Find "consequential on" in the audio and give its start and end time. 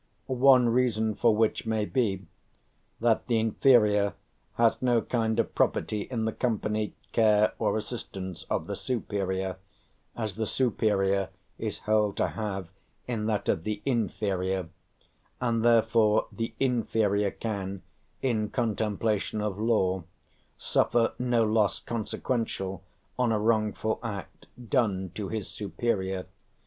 21.79-23.31